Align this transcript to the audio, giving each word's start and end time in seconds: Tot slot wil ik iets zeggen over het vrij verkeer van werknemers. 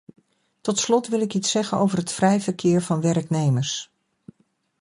Tot 0.61 0.79
slot 0.79 1.07
wil 1.07 1.19
ik 1.19 1.33
iets 1.33 1.51
zeggen 1.51 1.77
over 1.77 1.97
het 1.97 2.11
vrij 2.11 2.41
verkeer 2.41 2.81
van 2.81 3.01
werknemers. 3.01 3.89